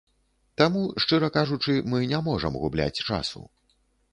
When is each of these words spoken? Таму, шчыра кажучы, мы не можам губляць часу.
Таму, 0.61 0.81
шчыра 1.03 1.29
кажучы, 1.35 1.75
мы 1.91 1.99
не 2.15 2.19
можам 2.29 2.59
губляць 2.65 3.01
часу. 3.07 3.45